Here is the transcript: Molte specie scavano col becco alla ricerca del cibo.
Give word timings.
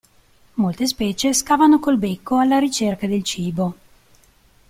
Molte 0.55 0.87
specie 0.87 1.31
scavano 1.31 1.77
col 1.79 1.99
becco 1.99 2.37
alla 2.37 2.57
ricerca 2.57 3.05
del 3.05 3.21
cibo. 3.21 3.75